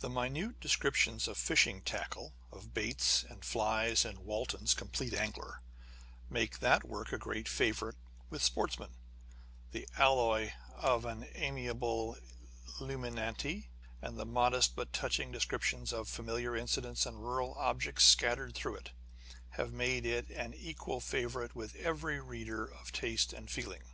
The 0.00 0.10
minute 0.10 0.58
descriptions 0.58 1.28
of 1.28 1.38
fishing 1.38 1.80
tackle, 1.80 2.34
of 2.50 2.74
baits 2.74 3.22
and 3.22 3.44
flies 3.44 4.04
in 4.04 4.24
Walton's 4.24 4.74
Complete 4.74 5.14
Angler, 5.14 5.62
make 6.28 6.58
that 6.58 6.82
work 6.82 7.12
a 7.12 7.16
great 7.18 7.46
favourite 7.48 7.94
with 8.28 8.42
sportsmen: 8.42 8.96
the 9.70 9.86
alloy 9.96 10.50
of 10.74 11.04
an 11.04 11.28
amiable 11.36 12.18
liumanity, 12.80 13.68
and 14.02 14.18
the 14.18 14.26
modest 14.26 14.74
but 14.74 14.92
touching 14.92 15.30
descrip 15.30 15.62
tions 15.62 15.92
of 15.92 16.08
familiar 16.08 16.56
incidents 16.56 17.06
and 17.06 17.22
rural 17.22 17.54
objects 17.54 18.04
scattered 18.04 18.52
through 18.52 18.74
it, 18.74 18.90
have 19.50 19.72
made 19.72 20.04
it 20.04 20.28
an 20.30 20.54
equal 20.54 21.00
favourite 21.00 21.54
with 21.54 21.76
every 21.76 22.20
reader 22.20 22.64
of 22.66 22.90
taste 22.90 23.32
and 23.32 23.48
feeling. 23.48 23.84